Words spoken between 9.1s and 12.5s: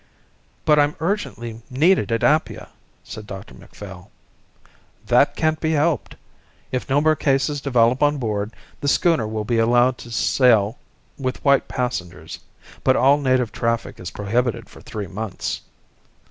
will be allowed to sail with white passengers,